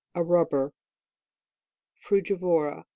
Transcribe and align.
A 0.15 0.23
rubber. 0.23 0.73
FRUGIVORA. 1.99 2.85